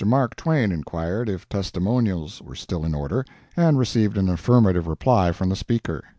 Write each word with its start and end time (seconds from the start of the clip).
Mark 0.03 0.35
Twain 0.35 0.71
inquired 0.71 1.29
if 1.29 1.47
testimonials 1.47 2.41
were 2.41 2.55
still 2.55 2.83
in 2.85 2.95
order, 2.95 3.23
and 3.55 3.77
received 3.77 4.17
an 4.17 4.29
affirmative 4.29 4.87
reply 4.87 5.31
from 5.31 5.49
the 5.49 5.55
Speaker. 5.55 6.03